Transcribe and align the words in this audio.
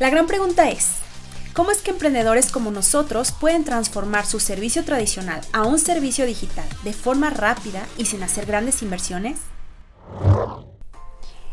La 0.00 0.08
gran 0.08 0.26
pregunta 0.26 0.70
es, 0.70 0.94
¿cómo 1.52 1.70
es 1.70 1.82
que 1.82 1.90
emprendedores 1.90 2.50
como 2.50 2.70
nosotros 2.70 3.32
pueden 3.32 3.64
transformar 3.64 4.24
su 4.24 4.40
servicio 4.40 4.82
tradicional 4.82 5.42
a 5.52 5.64
un 5.66 5.78
servicio 5.78 6.24
digital 6.24 6.64
de 6.84 6.94
forma 6.94 7.28
rápida 7.28 7.86
y 7.98 8.06
sin 8.06 8.22
hacer 8.22 8.46
grandes 8.46 8.80
inversiones? 8.80 9.40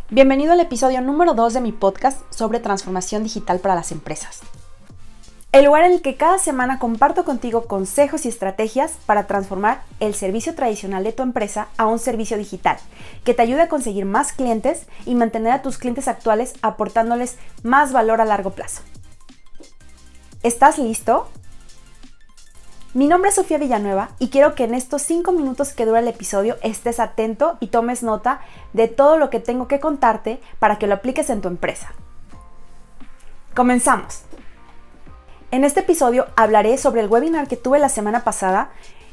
Bienvenido 0.10 0.54
al 0.54 0.62
episodio 0.62 1.02
número 1.02 1.34
2 1.34 1.56
de 1.56 1.60
mi 1.60 1.74
podcast 1.74 2.22
sobre 2.34 2.62
transformación 2.62 3.24
digital 3.24 3.60
para 3.60 3.76
las 3.76 3.92
empresas. 3.92 4.40
El 5.54 5.66
lugar 5.66 5.86
en 5.86 5.94
el 5.94 6.02
que 6.02 6.18
cada 6.18 6.40
semana 6.40 6.78
comparto 6.78 7.24
contigo 7.24 7.68
consejos 7.68 8.26
y 8.26 8.30
estrategias 8.30 8.98
para 9.06 9.28
transformar 9.28 9.82
el 10.02 10.14
servicio 10.14 10.54
tradicional 10.56 11.04
de 11.04 11.14
tu 11.14 11.24
empresa 11.24 11.70
a 11.78 11.88
un 11.88 12.00
servicio 12.00 12.38
digital, 12.38 12.78
que 13.24 13.34
te 13.34 13.42
ayude 13.42 13.62
a 13.62 13.70
conseguir 13.70 14.06
más 14.06 14.34
clientes 14.34 14.88
y 15.06 15.16
mantener 15.16 15.54
a 15.54 15.62
tus 15.62 15.78
clientes 15.78 16.10
actuales 16.10 16.54
aportándoles 16.62 17.38
más 17.64 17.94
valor 17.94 18.20
a 18.20 18.26
largo 18.26 18.52
plazo. 18.52 18.82
¿Estás 20.44 20.78
listo? 20.78 21.30
Mi 22.94 23.08
nombre 23.08 23.30
es 23.30 23.36
Sofía 23.36 23.58
Villanueva 23.58 24.10
y 24.20 24.30
quiero 24.30 24.54
que 24.54 24.66
en 24.66 24.74
estos 24.74 25.02
5 25.04 25.32
minutos 25.32 25.72
que 25.72 25.86
dura 25.86 26.00
el 26.00 26.08
episodio 26.08 26.58
estés 26.62 27.00
atento 27.00 27.58
y 27.60 27.68
tomes 27.68 28.04
nota 28.04 28.42
de 28.74 28.88
todo 28.88 29.18
lo 29.18 29.30
que 29.30 29.40
tengo 29.40 29.68
que 29.68 29.80
contarte 29.80 30.42
para 30.60 30.78
que 30.78 30.88
lo 30.88 30.96
apliques 30.96 31.30
en 31.30 31.42
tu 31.42 31.48
empresa. 31.48 31.94
Comenzamos. 33.56 34.27
En 35.50 35.64
este 35.64 35.80
episodio 35.80 36.28
hablaré 36.36 36.78
sobre 36.78 37.00
el 37.00 37.08
webinar 37.08 37.48
que 37.48 37.56
tuve 37.56 37.80
la 37.80 37.88
semana 37.88 38.26
pasada 38.26 38.70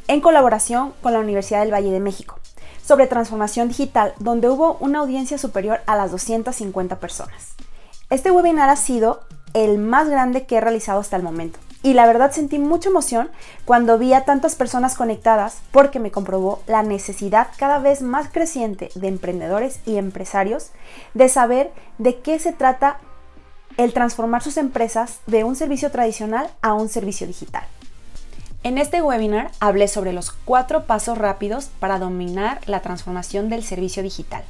en 0.09 0.21
colaboración 0.21 0.93
con 1.01 1.13
la 1.13 1.21
Universidad 1.21 1.61
del 1.61 1.73
Valle 1.73 1.93
de 1.93 2.01
México 2.01 2.41
sobre 2.85 3.07
transformación 3.07 3.69
digital, 3.69 4.15
donde 4.19 4.49
hubo 4.51 4.77
una 4.81 4.99
audiencia 4.99 5.39
superior 5.39 5.81
a 5.87 5.95
las 5.95 6.11
250 6.11 6.99
personas. 6.99 7.55
Este 8.11 8.33
webinar 8.33 8.69
ha 8.69 8.75
sido 8.75 9.21
el 9.55 9.79
más 9.79 10.09
grande 10.09 10.45
que 10.45 10.57
he 10.57 10.61
realizado 10.61 10.99
hasta 10.99 11.17
el 11.17 11.23
momento. 11.23 11.61
Y 11.85 11.95
la 11.95 12.07
verdad 12.07 12.33
sentí 12.33 12.59
mucha 12.59 12.89
emoción 12.89 13.31
cuando 13.65 13.97
vi 13.97 14.13
a 14.13 14.25
tantas 14.25 14.57
personas 14.57 14.97
conectadas 14.97 15.59
porque 15.71 16.01
me 16.01 16.11
comprobó 16.11 16.63
la 16.67 16.83
necesidad 16.83 17.49
cada 17.59 17.79
vez 17.79 18.03
más 18.03 18.29
creciente 18.29 18.91
de 18.97 19.07
emprendedores 19.07 19.79
y 19.87 19.99
empresarios 19.99 20.71
de 21.15 21.29
saber 21.29 21.73
de 21.99 22.21
qué 22.21 22.39
se 22.41 22.53
trata 22.53 22.99
el 23.77 23.93
transformar 23.93 24.43
sus 24.43 24.57
empresas 24.57 25.21
de 25.27 25.45
un 25.45 25.57
servicio 25.57 25.91
tradicional 25.91 26.49
a 26.63 26.75
un 26.75 26.89
servicio 26.89 27.27
digital. 27.27 27.65
En 28.63 28.79
este 28.79 29.03
webinar 29.03 29.51
hablé 29.61 29.89
sobre 29.89 30.13
los 30.13 30.31
cuatro 30.31 30.85
pasos 30.85 31.19
rápidos 31.19 31.67
para 31.81 31.99
dominar 31.99 32.61
la 32.67 32.81
transformación 32.81 33.51
del 33.51 33.63
servicio 33.63 34.03
digital. 34.03 34.43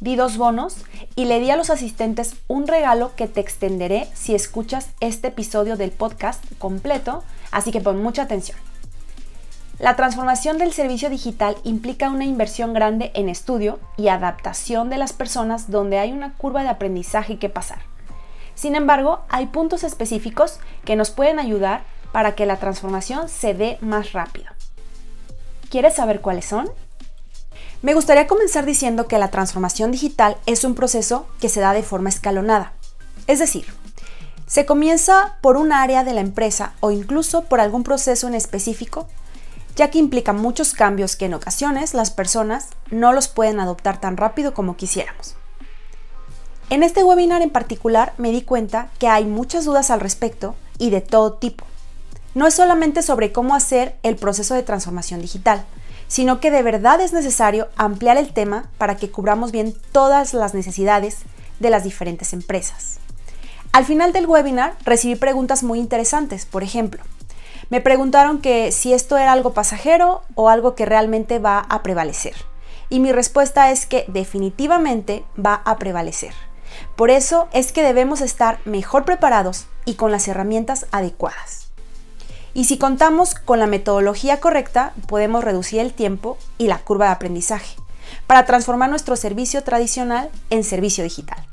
Di 0.00 0.16
dos 0.16 0.36
bonos 0.38 0.76
y 1.14 1.26
le 1.26 1.38
di 1.38 1.50
a 1.50 1.56
los 1.56 1.70
asistentes 1.70 2.34
un 2.48 2.66
regalo 2.66 3.14
que 3.14 3.28
te 3.28 3.40
extenderé 3.40 4.08
si 4.12 4.34
escuchas 4.34 4.88
este 4.98 5.28
episodio 5.28 5.76
del 5.76 5.92
podcast 5.92 6.42
completo, 6.58 7.22
así 7.52 7.70
que 7.70 7.80
pon 7.80 8.02
mucha 8.02 8.22
atención. 8.22 8.58
La 9.78 9.96
transformación 9.96 10.58
del 10.58 10.72
servicio 10.72 11.10
digital 11.10 11.56
implica 11.62 12.10
una 12.10 12.24
inversión 12.24 12.74
grande 12.74 13.12
en 13.14 13.28
estudio 13.28 13.78
y 13.96 14.08
adaptación 14.08 14.90
de 14.90 14.98
las 14.98 15.12
personas 15.12 15.70
donde 15.70 15.98
hay 15.98 16.12
una 16.12 16.32
curva 16.34 16.62
de 16.62 16.70
aprendizaje 16.70 17.38
que 17.38 17.48
pasar. 17.48 17.93
Sin 18.54 18.76
embargo, 18.76 19.20
hay 19.28 19.46
puntos 19.46 19.84
específicos 19.84 20.60
que 20.84 20.96
nos 20.96 21.10
pueden 21.10 21.38
ayudar 21.38 21.84
para 22.12 22.34
que 22.34 22.46
la 22.46 22.58
transformación 22.58 23.28
se 23.28 23.54
dé 23.54 23.78
más 23.80 24.12
rápido. 24.12 24.46
¿Quieres 25.70 25.94
saber 25.94 26.20
cuáles 26.20 26.44
son? 26.44 26.70
Me 27.82 27.94
gustaría 27.94 28.26
comenzar 28.26 28.64
diciendo 28.64 29.08
que 29.08 29.18
la 29.18 29.30
transformación 29.30 29.90
digital 29.90 30.36
es 30.46 30.64
un 30.64 30.74
proceso 30.74 31.26
que 31.40 31.48
se 31.48 31.60
da 31.60 31.72
de 31.72 31.82
forma 31.82 32.08
escalonada. 32.08 32.72
Es 33.26 33.40
decir, 33.40 33.66
se 34.46 34.66
comienza 34.66 35.36
por 35.40 35.56
un 35.56 35.72
área 35.72 36.04
de 36.04 36.14
la 36.14 36.20
empresa 36.20 36.74
o 36.80 36.90
incluso 36.90 37.44
por 37.44 37.60
algún 37.60 37.82
proceso 37.82 38.28
en 38.28 38.34
específico, 38.34 39.08
ya 39.76 39.90
que 39.90 39.98
implica 39.98 40.32
muchos 40.32 40.74
cambios 40.74 41.16
que 41.16 41.26
en 41.26 41.34
ocasiones 41.34 41.94
las 41.94 42.10
personas 42.10 42.68
no 42.90 43.12
los 43.12 43.28
pueden 43.28 43.58
adoptar 43.58 44.00
tan 44.00 44.16
rápido 44.16 44.54
como 44.54 44.76
quisiéramos. 44.76 45.34
En 46.70 46.82
este 46.82 47.04
webinar 47.04 47.42
en 47.42 47.50
particular 47.50 48.14
me 48.16 48.30
di 48.30 48.42
cuenta 48.42 48.88
que 48.98 49.08
hay 49.08 49.26
muchas 49.26 49.64
dudas 49.64 49.90
al 49.90 50.00
respecto 50.00 50.54
y 50.78 50.90
de 50.90 51.00
todo 51.00 51.34
tipo. 51.34 51.64
No 52.34 52.46
es 52.46 52.54
solamente 52.54 53.02
sobre 53.02 53.32
cómo 53.32 53.54
hacer 53.54 53.96
el 54.02 54.16
proceso 54.16 54.54
de 54.54 54.62
transformación 54.62 55.20
digital, 55.20 55.64
sino 56.08 56.40
que 56.40 56.50
de 56.50 56.62
verdad 56.62 57.00
es 57.00 57.12
necesario 57.12 57.68
ampliar 57.76 58.16
el 58.16 58.32
tema 58.32 58.70
para 58.78 58.96
que 58.96 59.10
cubramos 59.10 59.52
bien 59.52 59.74
todas 59.92 60.34
las 60.34 60.54
necesidades 60.54 61.18
de 61.60 61.70
las 61.70 61.84
diferentes 61.84 62.32
empresas. 62.32 62.98
Al 63.72 63.84
final 63.84 64.12
del 64.12 64.26
webinar 64.26 64.76
recibí 64.84 65.16
preguntas 65.16 65.62
muy 65.62 65.78
interesantes, 65.78 66.46
por 66.46 66.62
ejemplo, 66.62 67.02
me 67.70 67.80
preguntaron 67.80 68.40
que 68.40 68.72
si 68.72 68.92
esto 68.92 69.16
era 69.16 69.32
algo 69.32 69.52
pasajero 69.52 70.22
o 70.34 70.48
algo 70.48 70.74
que 70.74 70.86
realmente 70.86 71.38
va 71.38 71.58
a 71.58 71.82
prevalecer. 71.82 72.34
Y 72.90 73.00
mi 73.00 73.12
respuesta 73.12 73.70
es 73.70 73.86
que 73.86 74.04
definitivamente 74.08 75.24
va 75.38 75.54
a 75.64 75.78
prevalecer. 75.78 76.32
Por 76.96 77.10
eso 77.10 77.48
es 77.52 77.72
que 77.72 77.82
debemos 77.82 78.20
estar 78.20 78.58
mejor 78.64 79.04
preparados 79.04 79.66
y 79.84 79.94
con 79.94 80.12
las 80.12 80.28
herramientas 80.28 80.86
adecuadas. 80.92 81.68
Y 82.54 82.64
si 82.64 82.78
contamos 82.78 83.34
con 83.34 83.58
la 83.58 83.66
metodología 83.66 84.38
correcta, 84.38 84.92
podemos 85.08 85.42
reducir 85.42 85.80
el 85.80 85.92
tiempo 85.92 86.38
y 86.56 86.68
la 86.68 86.78
curva 86.78 87.06
de 87.06 87.12
aprendizaje 87.12 87.76
para 88.28 88.46
transformar 88.46 88.90
nuestro 88.90 89.16
servicio 89.16 89.62
tradicional 89.64 90.30
en 90.50 90.62
servicio 90.62 91.02
digital. 91.02 91.44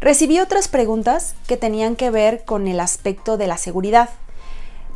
Recibí 0.00 0.38
otras 0.40 0.68
preguntas 0.68 1.34
que 1.46 1.56
tenían 1.56 1.96
que 1.96 2.10
ver 2.10 2.44
con 2.44 2.68
el 2.68 2.80
aspecto 2.80 3.38
de 3.38 3.46
la 3.46 3.56
seguridad, 3.56 4.10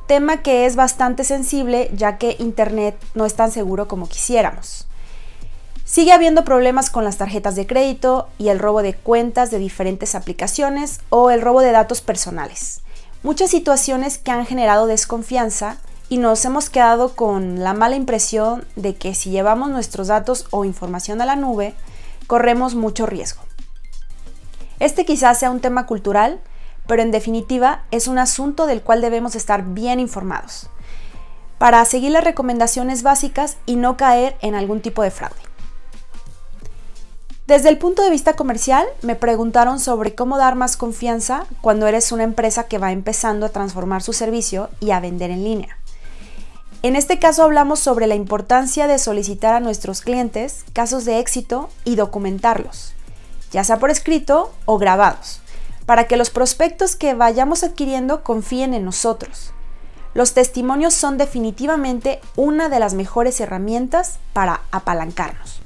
tema 0.06 0.42
que 0.42 0.66
es 0.66 0.76
bastante 0.76 1.24
sensible 1.24 1.90
ya 1.94 2.18
que 2.18 2.36
Internet 2.38 2.96
no 3.14 3.24
es 3.24 3.34
tan 3.34 3.50
seguro 3.50 3.88
como 3.88 4.08
quisiéramos. 4.08 4.86
Sigue 5.90 6.12
habiendo 6.12 6.44
problemas 6.44 6.90
con 6.90 7.02
las 7.02 7.16
tarjetas 7.16 7.56
de 7.56 7.66
crédito 7.66 8.28
y 8.36 8.50
el 8.50 8.58
robo 8.58 8.82
de 8.82 8.92
cuentas 8.92 9.50
de 9.50 9.58
diferentes 9.58 10.14
aplicaciones 10.14 11.00
o 11.08 11.30
el 11.30 11.40
robo 11.40 11.62
de 11.62 11.72
datos 11.72 12.02
personales. 12.02 12.82
Muchas 13.22 13.48
situaciones 13.48 14.18
que 14.18 14.30
han 14.30 14.44
generado 14.44 14.86
desconfianza 14.86 15.78
y 16.10 16.18
nos 16.18 16.44
hemos 16.44 16.68
quedado 16.68 17.16
con 17.16 17.64
la 17.64 17.72
mala 17.72 17.96
impresión 17.96 18.66
de 18.76 18.96
que 18.96 19.14
si 19.14 19.30
llevamos 19.30 19.70
nuestros 19.70 20.08
datos 20.08 20.44
o 20.50 20.66
información 20.66 21.22
a 21.22 21.26
la 21.26 21.36
nube, 21.36 21.74
corremos 22.26 22.74
mucho 22.74 23.06
riesgo. 23.06 23.40
Este 24.80 25.06
quizás 25.06 25.38
sea 25.38 25.50
un 25.50 25.60
tema 25.60 25.86
cultural, 25.86 26.38
pero 26.86 27.00
en 27.00 27.12
definitiva 27.12 27.84
es 27.90 28.08
un 28.08 28.18
asunto 28.18 28.66
del 28.66 28.82
cual 28.82 29.00
debemos 29.00 29.34
estar 29.34 29.64
bien 29.64 30.00
informados 30.00 30.68
para 31.56 31.82
seguir 31.86 32.12
las 32.12 32.24
recomendaciones 32.24 33.02
básicas 33.02 33.56
y 33.64 33.76
no 33.76 33.96
caer 33.96 34.36
en 34.42 34.54
algún 34.54 34.82
tipo 34.82 35.02
de 35.02 35.10
fraude. 35.10 35.47
Desde 37.48 37.70
el 37.70 37.78
punto 37.78 38.02
de 38.02 38.10
vista 38.10 38.34
comercial, 38.34 38.86
me 39.00 39.14
preguntaron 39.14 39.80
sobre 39.80 40.14
cómo 40.14 40.36
dar 40.36 40.54
más 40.54 40.76
confianza 40.76 41.46
cuando 41.62 41.86
eres 41.86 42.12
una 42.12 42.24
empresa 42.24 42.64
que 42.64 42.76
va 42.76 42.92
empezando 42.92 43.46
a 43.46 43.48
transformar 43.48 44.02
su 44.02 44.12
servicio 44.12 44.68
y 44.80 44.90
a 44.90 45.00
vender 45.00 45.30
en 45.30 45.44
línea. 45.44 45.78
En 46.82 46.94
este 46.94 47.18
caso 47.18 47.42
hablamos 47.42 47.80
sobre 47.80 48.06
la 48.06 48.16
importancia 48.16 48.86
de 48.86 48.98
solicitar 48.98 49.54
a 49.54 49.60
nuestros 49.60 50.02
clientes 50.02 50.66
casos 50.74 51.06
de 51.06 51.20
éxito 51.20 51.70
y 51.86 51.96
documentarlos, 51.96 52.92
ya 53.50 53.64
sea 53.64 53.78
por 53.78 53.88
escrito 53.88 54.52
o 54.66 54.76
grabados, 54.76 55.40
para 55.86 56.06
que 56.06 56.18
los 56.18 56.28
prospectos 56.28 56.96
que 56.96 57.14
vayamos 57.14 57.64
adquiriendo 57.64 58.22
confíen 58.22 58.74
en 58.74 58.84
nosotros. 58.84 59.54
Los 60.12 60.34
testimonios 60.34 60.92
son 60.92 61.16
definitivamente 61.16 62.20
una 62.36 62.68
de 62.68 62.78
las 62.78 62.92
mejores 62.92 63.40
herramientas 63.40 64.18
para 64.34 64.60
apalancarnos. 64.70 65.62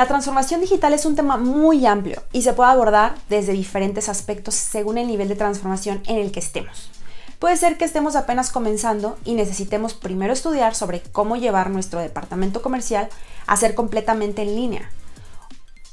La 0.00 0.08
transformación 0.08 0.62
digital 0.62 0.94
es 0.94 1.04
un 1.04 1.14
tema 1.14 1.36
muy 1.36 1.84
amplio 1.84 2.22
y 2.32 2.40
se 2.40 2.54
puede 2.54 2.70
abordar 2.70 3.16
desde 3.28 3.52
diferentes 3.52 4.08
aspectos 4.08 4.54
según 4.54 4.96
el 4.96 5.06
nivel 5.06 5.28
de 5.28 5.36
transformación 5.36 6.02
en 6.06 6.16
el 6.16 6.32
que 6.32 6.40
estemos. 6.40 6.90
Puede 7.38 7.58
ser 7.58 7.76
que 7.76 7.84
estemos 7.84 8.16
apenas 8.16 8.50
comenzando 8.50 9.18
y 9.26 9.34
necesitemos 9.34 9.92
primero 9.92 10.32
estudiar 10.32 10.74
sobre 10.74 11.02
cómo 11.02 11.36
llevar 11.36 11.68
nuestro 11.68 12.00
departamento 12.00 12.62
comercial 12.62 13.10
a 13.46 13.58
ser 13.58 13.74
completamente 13.74 14.40
en 14.40 14.56
línea. 14.56 14.90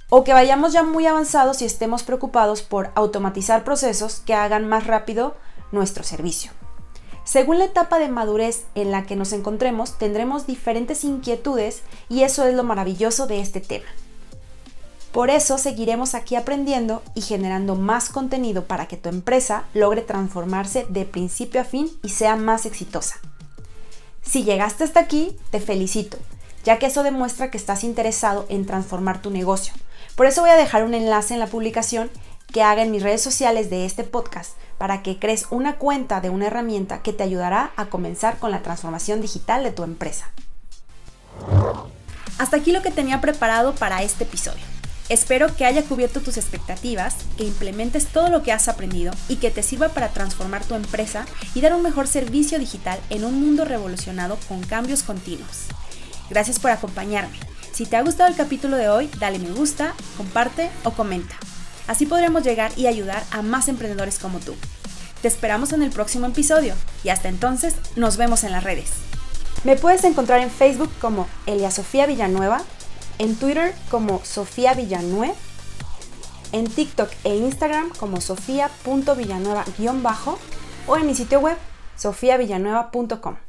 O 0.07 0.23
que 0.23 0.31
vayamos 0.31 0.71
ya 0.71 0.83
muy 0.83 1.05
avanzados 1.05 1.61
y 1.61 1.65
estemos 1.65 2.03
preocupados 2.03 2.61
por 2.61 2.91
automatizar 2.95 3.65
procesos 3.65 4.21
que 4.25 4.33
hagan 4.33 4.69
más 4.69 4.87
rápido 4.87 5.35
nuestro 5.73 6.05
servicio. 6.05 6.56
Según 7.27 7.59
la 7.59 7.65
etapa 7.65 7.99
de 7.99 8.07
madurez 8.07 8.63
en 8.73 8.89
la 8.89 9.05
que 9.05 9.17
nos 9.17 9.33
encontremos, 9.33 9.97
tendremos 9.97 10.47
diferentes 10.47 11.03
inquietudes 11.03 11.81
y 12.07 12.23
eso 12.23 12.47
es 12.47 12.55
lo 12.55 12.63
maravilloso 12.63 13.27
de 13.27 13.41
este 13.41 13.59
tema. 13.59 13.87
Por 15.11 15.29
eso 15.29 15.57
seguiremos 15.57 16.15
aquí 16.15 16.37
aprendiendo 16.37 17.03
y 17.15 17.21
generando 17.21 17.75
más 17.75 18.07
contenido 18.07 18.63
para 18.63 18.87
que 18.87 18.95
tu 18.95 19.09
empresa 19.09 19.65
logre 19.73 20.03
transformarse 20.03 20.85
de 20.87 21.03
principio 21.03 21.59
a 21.59 21.65
fin 21.65 21.91
y 22.01 22.09
sea 22.09 22.37
más 22.37 22.65
exitosa. 22.65 23.19
Si 24.21 24.45
llegaste 24.45 24.85
hasta 24.85 25.01
aquí, 25.01 25.35
te 25.51 25.59
felicito, 25.59 26.17
ya 26.63 26.79
que 26.79 26.85
eso 26.85 27.03
demuestra 27.03 27.51
que 27.51 27.57
estás 27.57 27.83
interesado 27.83 28.45
en 28.47 28.65
transformar 28.65 29.21
tu 29.21 29.31
negocio. 29.31 29.73
Por 30.15 30.27
eso 30.27 30.39
voy 30.39 30.51
a 30.51 30.55
dejar 30.55 30.85
un 30.85 30.93
enlace 30.93 31.33
en 31.33 31.41
la 31.41 31.47
publicación 31.47 32.09
que 32.53 32.63
haga 32.63 32.83
en 32.83 32.91
mis 32.91 33.03
redes 33.03 33.21
sociales 33.21 33.69
de 33.69 33.85
este 33.85 34.05
podcast 34.05 34.51
para 34.77 35.03
que 35.03 35.19
crees 35.19 35.47
una 35.49 35.75
cuenta 35.75 36.21
de 36.21 36.29
una 36.29 36.47
herramienta 36.47 37.01
que 37.01 37.13
te 37.13 37.23
ayudará 37.23 37.71
a 37.75 37.85
comenzar 37.87 38.37
con 38.37 38.51
la 38.51 38.61
transformación 38.61 39.21
digital 39.21 39.63
de 39.63 39.71
tu 39.71 39.83
empresa. 39.83 40.29
Hasta 42.37 42.57
aquí 42.57 42.71
lo 42.71 42.81
que 42.81 42.91
tenía 42.91 43.21
preparado 43.21 43.73
para 43.75 44.03
este 44.03 44.23
episodio. 44.23 44.63
Espero 45.09 45.55
que 45.55 45.65
haya 45.65 45.83
cubierto 45.83 46.19
tus 46.19 46.35
expectativas, 46.35 47.15
que 47.37 47.45
implementes 47.45 48.07
todo 48.07 48.29
lo 48.29 48.43
que 48.43 48.51
has 48.51 48.67
aprendido 48.67 49.13
y 49.29 49.37
que 49.37 49.51
te 49.51 49.63
sirva 49.63 49.89
para 49.89 50.09
transformar 50.09 50.65
tu 50.65 50.75
empresa 50.75 51.25
y 51.55 51.61
dar 51.61 51.73
un 51.73 51.81
mejor 51.81 52.07
servicio 52.07 52.59
digital 52.59 52.99
en 53.09 53.23
un 53.23 53.39
mundo 53.39 53.63
revolucionado 53.63 54.37
con 54.49 54.61
cambios 54.63 55.03
continuos. 55.03 55.67
Gracias 56.29 56.59
por 56.59 56.71
acompañarme. 56.71 57.39
Si 57.71 57.85
te 57.85 57.95
ha 57.95 58.01
gustado 58.01 58.29
el 58.29 58.35
capítulo 58.35 58.75
de 58.75 58.89
hoy, 58.89 59.09
dale 59.17 59.39
me 59.39 59.51
gusta, 59.51 59.93
comparte 60.17 60.69
o 60.83 60.91
comenta. 60.91 61.37
Así 61.87 62.05
podremos 62.05 62.43
llegar 62.43 62.71
y 62.75 62.87
ayudar 62.87 63.23
a 63.31 63.41
más 63.41 63.67
emprendedores 63.67 64.19
como 64.19 64.39
tú. 64.39 64.55
Te 65.21 65.27
esperamos 65.27 65.73
en 65.73 65.81
el 65.81 65.89
próximo 65.89 66.27
episodio 66.27 66.75
y 67.03 67.09
hasta 67.09 67.29
entonces 67.29 67.75
nos 67.95 68.17
vemos 68.17 68.43
en 68.43 68.51
las 68.51 68.63
redes. 68.63 68.91
Me 69.63 69.75
puedes 69.75 70.03
encontrar 70.03 70.41
en 70.41 70.51
Facebook 70.51 70.91
como 70.99 71.27
Elia 71.45 71.71
Sofía 71.71 72.05
Villanueva 72.05 72.61
en 73.19 73.35
Twitter 73.35 73.75
como 73.89 74.21
Sofía 74.23 74.73
Villanueva, 74.73 75.33
en 76.51 76.69
TikTok 76.69 77.09
e 77.23 77.35
Instagram 77.35 77.89
como 77.97 78.19
sofía.villanueva-o 78.21 80.97
en 80.97 81.05
mi 81.05 81.15
sitio 81.15 81.39
web 81.39 81.57
sofiavillanueva.com. 81.97 83.46